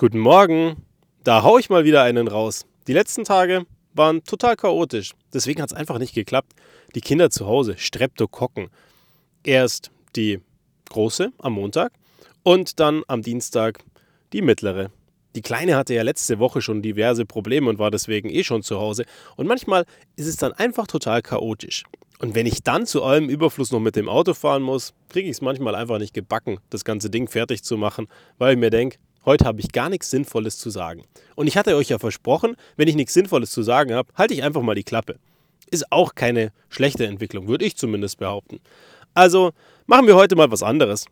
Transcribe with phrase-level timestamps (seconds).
[0.00, 0.76] Guten Morgen.
[1.24, 2.66] Da hau ich mal wieder einen raus.
[2.86, 5.10] Die letzten Tage waren total chaotisch.
[5.34, 6.52] Deswegen hat es einfach nicht geklappt.
[6.94, 8.68] Die Kinder zu Hause, Streptokokken.
[9.42, 10.38] Erst die
[10.88, 11.90] große am Montag
[12.44, 13.80] und dann am Dienstag
[14.32, 14.92] die mittlere.
[15.34, 18.78] Die Kleine hatte ja letzte Woche schon diverse Probleme und war deswegen eh schon zu
[18.78, 19.04] Hause.
[19.34, 19.84] Und manchmal
[20.14, 21.82] ist es dann einfach total chaotisch.
[22.20, 25.38] Und wenn ich dann zu allem Überfluss noch mit dem Auto fahren muss, kriege ich
[25.38, 28.06] es manchmal einfach nicht gebacken, das ganze Ding fertig zu machen,
[28.38, 31.02] weil ich mir denke, Heute habe ich gar nichts Sinnvolles zu sagen.
[31.34, 34.42] Und ich hatte euch ja versprochen, wenn ich nichts Sinnvolles zu sagen habe, halte ich
[34.42, 35.18] einfach mal die Klappe.
[35.70, 38.58] Ist auch keine schlechte Entwicklung, würde ich zumindest behaupten.
[39.12, 39.50] Also
[39.84, 41.04] machen wir heute mal was anderes.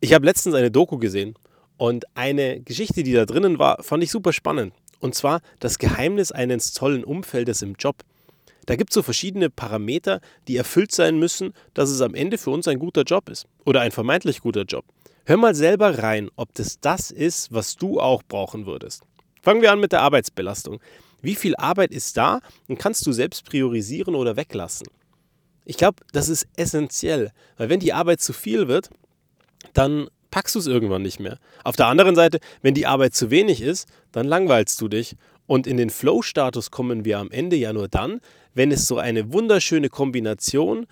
[0.00, 1.34] Ich habe letztens eine Doku gesehen
[1.76, 4.72] und eine Geschichte, die da drinnen war, fand ich super spannend.
[5.00, 7.96] Und zwar das Geheimnis eines tollen Umfeldes im Job.
[8.64, 12.48] Da gibt es so verschiedene Parameter, die erfüllt sein müssen, dass es am Ende für
[12.48, 14.86] uns ein guter Job ist oder ein vermeintlich guter Job.
[15.24, 19.02] Hör mal selber rein, ob das das ist, was du auch brauchen würdest.
[19.40, 20.80] Fangen wir an mit der Arbeitsbelastung.
[21.20, 24.88] Wie viel Arbeit ist da und kannst du selbst priorisieren oder weglassen?
[25.64, 28.90] Ich glaube, das ist essentiell, weil wenn die Arbeit zu viel wird,
[29.74, 31.38] dann packst du es irgendwann nicht mehr.
[31.62, 35.14] Auf der anderen Seite, wenn die Arbeit zu wenig ist, dann langweilst du dich.
[35.46, 38.20] Und in den Flow-Status kommen wir am Ende ja nur dann,
[38.54, 40.86] wenn es so eine wunderschöne Kombination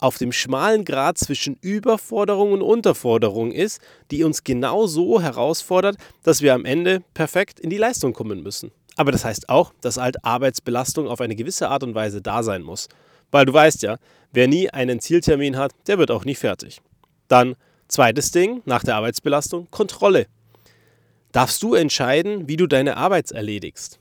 [0.00, 6.42] auf dem schmalen Grad zwischen Überforderung und Unterforderung ist, die uns genau so herausfordert, dass
[6.42, 8.72] wir am Ende perfekt in die Leistung kommen müssen.
[8.96, 12.62] Aber das heißt auch, dass halt Arbeitsbelastung auf eine gewisse Art und Weise da sein
[12.62, 12.88] muss.
[13.30, 13.96] Weil du weißt ja,
[14.32, 16.80] wer nie einen Zieltermin hat, der wird auch nie fertig.
[17.28, 17.54] Dann
[17.88, 20.26] zweites Ding nach der Arbeitsbelastung, Kontrolle.
[21.32, 24.00] Darfst du entscheiden, wie du deine Arbeit erledigst?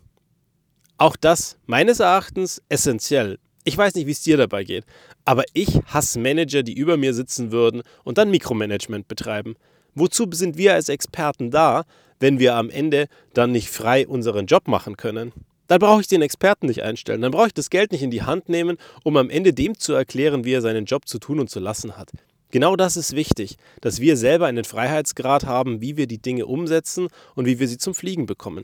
[0.98, 3.40] Auch das meines Erachtens essentiell.
[3.70, 4.84] Ich weiß nicht, wie es dir dabei geht,
[5.26, 9.58] aber ich hasse Manager, die über mir sitzen würden und dann Mikromanagement betreiben.
[9.94, 11.84] Wozu sind wir als Experten da,
[12.20, 15.34] wenn wir am Ende dann nicht frei unseren Job machen können?
[15.68, 18.24] Dann brauche ich den Experten nicht einstellen, dann brauche ich das Geld nicht in die
[18.24, 21.52] Hand nehmen, um am Ende dem zu erklären, wie er seinen Job zu tun und
[21.52, 22.10] zu lassen hat.
[22.50, 27.10] Genau das ist wichtig, dass wir selber einen Freiheitsgrad haben, wie wir die Dinge umsetzen
[27.36, 28.64] und wie wir sie zum Fliegen bekommen.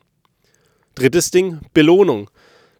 [0.95, 2.31] Drittes Ding, Belohnung.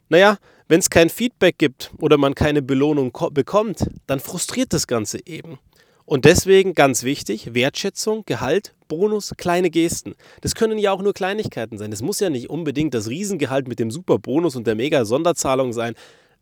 [0.10, 5.20] Naja, wenn es kein Feedback gibt oder man keine Belohnung bekommt, dann frustriert das Ganze
[5.26, 5.60] eben.
[6.06, 10.14] Und deswegen ganz wichtig, Wertschätzung, Gehalt, Bonus, kleine Gesten.
[10.42, 11.90] Das können ja auch nur Kleinigkeiten sein.
[11.90, 15.96] Das muss ja nicht unbedingt das Riesengehalt mit dem Superbonus und der Mega-Sonderzahlung sein.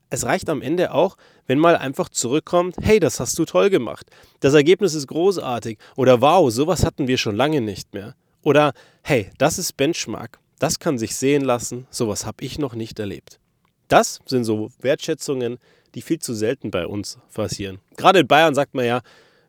[0.09, 1.15] Es reicht am Ende auch,
[1.47, 4.09] wenn mal einfach zurückkommt, hey, das hast du toll gemacht.
[4.41, 5.77] Das Ergebnis ist großartig.
[5.95, 8.15] Oder wow, sowas hatten wir schon lange nicht mehr.
[8.41, 10.39] Oder hey, das ist Benchmark.
[10.59, 11.87] Das kann sich sehen lassen.
[11.89, 13.39] Sowas habe ich noch nicht erlebt.
[13.87, 15.57] Das sind so Wertschätzungen,
[15.95, 17.79] die viel zu selten bei uns passieren.
[17.97, 19.01] Gerade in Bayern sagt man ja,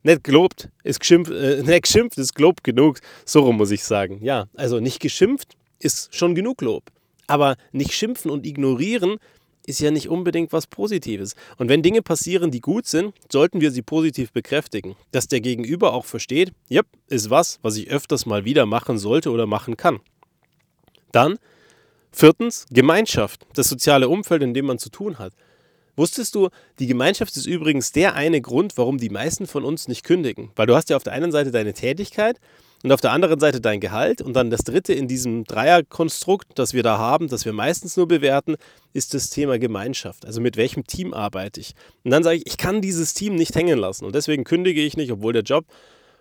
[0.02, 3.00] nicht gelobt ist geschimpft, äh, nicht geschimpft ist Lob genug.
[3.24, 4.20] So rum muss ich sagen.
[4.22, 6.84] Ja, also nicht geschimpft ist schon genug Lob.
[7.26, 9.16] Aber nicht schimpfen und ignorieren
[9.66, 11.34] ist ja nicht unbedingt was Positives.
[11.56, 14.94] Und wenn Dinge passieren, die gut sind, sollten wir sie positiv bekräftigen.
[15.10, 19.30] Dass der Gegenüber auch versteht, ja, ist was, was ich öfters mal wieder machen sollte
[19.30, 20.00] oder machen kann.
[21.12, 21.38] Dann
[22.16, 25.32] Viertens, Gemeinschaft, das soziale Umfeld, in dem man zu tun hat.
[25.96, 26.48] Wusstest du,
[26.78, 30.52] die Gemeinschaft ist übrigens der eine Grund, warum die meisten von uns nicht kündigen.
[30.54, 32.38] Weil du hast ja auf der einen Seite deine Tätigkeit
[32.84, 34.22] und auf der anderen Seite dein Gehalt.
[34.22, 38.06] Und dann das dritte in diesem Dreierkonstrukt, das wir da haben, das wir meistens nur
[38.06, 38.54] bewerten,
[38.92, 40.24] ist das Thema Gemeinschaft.
[40.24, 41.74] Also mit welchem Team arbeite ich?
[42.04, 44.04] Und dann sage ich, ich kann dieses Team nicht hängen lassen.
[44.04, 45.64] Und deswegen kündige ich nicht, obwohl der Job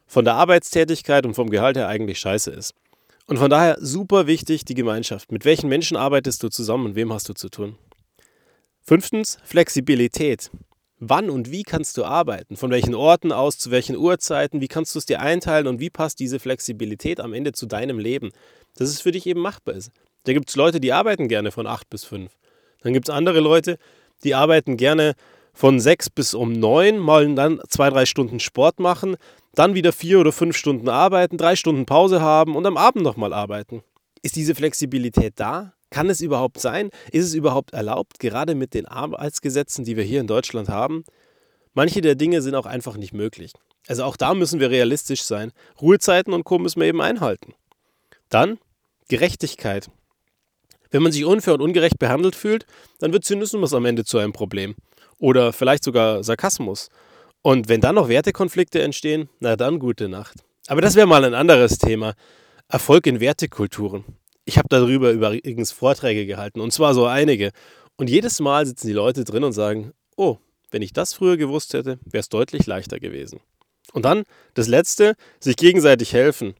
[0.07, 2.73] von der Arbeitstätigkeit und vom Gehalt her eigentlich scheiße ist.
[3.25, 5.31] Und von daher super wichtig die Gemeinschaft.
[5.31, 7.77] Mit welchen Menschen arbeitest du zusammen und wem hast du zu tun?
[8.81, 10.51] Fünftens, Flexibilität.
[10.99, 12.57] Wann und wie kannst du arbeiten?
[12.57, 14.61] Von welchen Orten aus, zu welchen Uhrzeiten?
[14.61, 17.99] Wie kannst du es dir einteilen und wie passt diese Flexibilität am Ende zu deinem
[17.99, 18.31] Leben?
[18.75, 19.91] Dass es für dich eben machbar ist.
[20.25, 22.31] Da gibt es Leute, die arbeiten gerne von 8 bis 5.
[22.81, 23.77] Dann gibt es andere Leute,
[24.23, 25.15] die arbeiten gerne
[25.53, 29.15] von 6 bis um 9, mal dann zwei, drei Stunden Sport machen,
[29.53, 33.33] dann wieder vier oder fünf Stunden arbeiten, drei Stunden Pause haben und am Abend nochmal
[33.33, 33.83] arbeiten.
[34.23, 35.73] Ist diese Flexibilität da?
[35.91, 36.89] Kann es überhaupt sein?
[37.11, 41.03] Ist es überhaupt erlaubt, gerade mit den Arbeitsgesetzen, die wir hier in Deutschland haben?
[41.75, 43.53] Manche der Dinge sind auch einfach nicht möglich.
[43.87, 45.51] Also auch da müssen wir realistisch sein.
[45.81, 46.57] Ruhezeiten und Co.
[46.57, 47.53] müssen wir eben einhalten.
[48.29, 48.57] Dann
[49.07, 49.91] Gerechtigkeit.
[50.89, 52.65] Wenn man sich unfair und ungerecht behandelt fühlt,
[52.99, 54.75] dann wird Zynismus am Ende zu einem Problem.
[55.19, 56.89] Oder vielleicht sogar Sarkasmus.
[57.41, 60.43] Und wenn dann noch Wertekonflikte entstehen, na dann gute Nacht.
[60.67, 62.13] Aber das wäre mal ein anderes Thema.
[62.69, 64.05] Erfolg in Wertekulturen.
[64.45, 67.51] Ich habe darüber übrigens Vorträge gehalten und zwar so einige.
[67.97, 70.37] Und jedes Mal sitzen die Leute drin und sagen, oh,
[70.71, 73.39] wenn ich das früher gewusst hätte, wäre es deutlich leichter gewesen.
[73.91, 74.23] Und dann
[74.55, 76.55] das Letzte, sich gegenseitig helfen.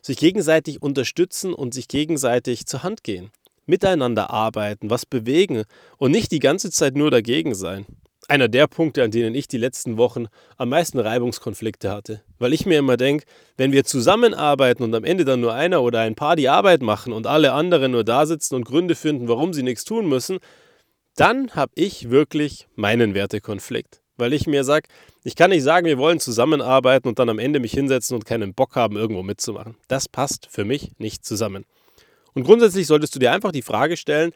[0.00, 3.30] sich gegenseitig unterstützen und sich gegenseitig zur Hand gehen.
[3.68, 5.64] Miteinander arbeiten, was bewegen
[5.98, 7.86] und nicht die ganze Zeit nur dagegen sein.
[8.26, 10.26] Einer der Punkte, an denen ich die letzten Wochen
[10.56, 12.22] am meisten Reibungskonflikte hatte.
[12.38, 13.24] Weil ich mir immer denke,
[13.56, 17.12] wenn wir zusammenarbeiten und am Ende dann nur einer oder ein paar die Arbeit machen
[17.12, 20.38] und alle anderen nur da sitzen und Gründe finden, warum sie nichts tun müssen,
[21.16, 24.02] dann habe ich wirklich meinen Wertekonflikt.
[24.18, 24.88] Weil ich mir sage,
[25.24, 28.52] ich kann nicht sagen, wir wollen zusammenarbeiten und dann am Ende mich hinsetzen und keinen
[28.52, 29.76] Bock haben, irgendwo mitzumachen.
[29.88, 31.64] Das passt für mich nicht zusammen.
[32.38, 34.30] Und grundsätzlich solltest du dir einfach die Frage stellen,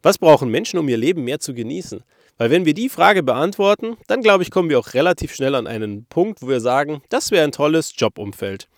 [0.00, 2.04] was brauchen Menschen, um ihr Leben mehr zu genießen?
[2.36, 5.66] Weil wenn wir die Frage beantworten, dann glaube ich, kommen wir auch relativ schnell an
[5.66, 8.68] einen Punkt, wo wir sagen, das wäre ein tolles Jobumfeld.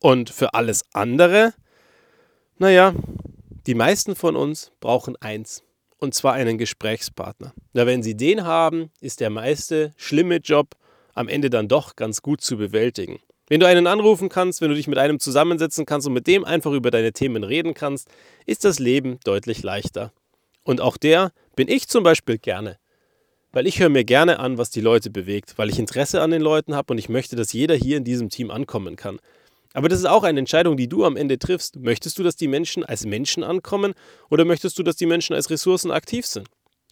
[0.00, 1.54] Und für alles andere,
[2.58, 2.92] naja,
[3.68, 5.62] die meisten von uns brauchen eins
[5.98, 7.54] und zwar einen Gesprächspartner.
[7.72, 10.74] Na, wenn Sie den haben, ist der meiste schlimme Job
[11.14, 13.20] am Ende dann doch ganz gut zu bewältigen.
[13.48, 16.44] Wenn du einen anrufen kannst, wenn du dich mit einem zusammensetzen kannst und mit dem
[16.44, 18.08] einfach über deine Themen reden kannst,
[18.44, 20.12] ist das Leben deutlich leichter.
[20.64, 22.78] Und auch der bin ich zum Beispiel gerne.
[23.50, 26.42] Weil ich höre mir gerne an, was die Leute bewegt, weil ich Interesse an den
[26.42, 29.18] Leuten habe und ich möchte, dass jeder hier in diesem Team ankommen kann.
[29.72, 31.76] Aber das ist auch eine Entscheidung, die du am Ende triffst.
[31.76, 33.94] Möchtest du, dass die Menschen als Menschen ankommen
[34.28, 36.48] oder möchtest du, dass die Menschen als Ressourcen aktiv sind?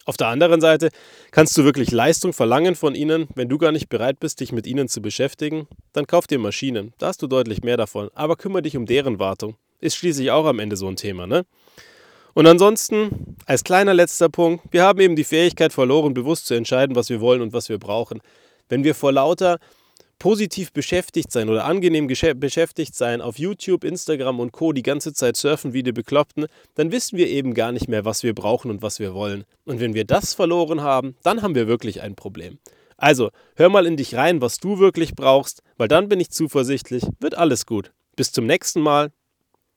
[0.06, 0.90] Auf der anderen Seite
[1.32, 4.64] kannst du wirklich Leistung verlangen von ihnen, wenn du gar nicht bereit bist, dich mit
[4.64, 8.62] ihnen zu beschäftigen, dann kauf dir Maschinen, da hast du deutlich mehr davon, aber kümmere
[8.62, 9.56] dich um deren Wartung.
[9.80, 11.44] Ist schließlich auch am Ende so ein Thema, ne?
[12.34, 16.94] Und ansonsten, als kleiner letzter Punkt, wir haben eben die Fähigkeit verloren, bewusst zu entscheiden,
[16.94, 18.20] was wir wollen und was wir brauchen.
[18.68, 19.58] Wenn wir vor lauter
[20.18, 24.72] positiv beschäftigt sein oder angenehm beschäftigt sein auf YouTube, Instagram und Co.
[24.72, 28.22] die ganze Zeit surfen wie die Bekloppten, dann wissen wir eben gar nicht mehr, was
[28.22, 29.44] wir brauchen und was wir wollen.
[29.64, 32.58] Und wenn wir das verloren haben, dann haben wir wirklich ein Problem.
[32.96, 37.04] Also, hör mal in dich rein, was du wirklich brauchst, weil dann bin ich zuversichtlich,
[37.20, 37.92] wird alles gut.
[38.16, 39.12] Bis zum nächsten Mal,